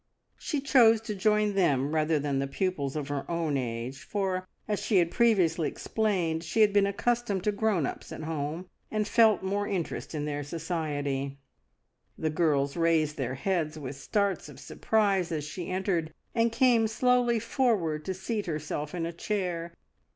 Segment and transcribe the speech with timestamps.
[0.39, 4.81] She chose to join them rather than the pupils of her own age, for, as
[4.81, 9.43] she had previously explained, she had been accustomed to "grown ups" at home, and felt
[9.43, 11.37] more interest in their society.
[12.17, 17.37] The girls raised their heads with starts of surprise as she entered, and came slowly
[17.37, 19.71] forward to seat herself in a chair.